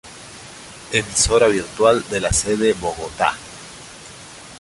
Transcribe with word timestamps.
Emisora 0.93 1.47
virtual 1.47 2.01
de 2.09 2.19
la 2.19 2.33
sede 2.33 2.73
Bogotá. 2.73 3.35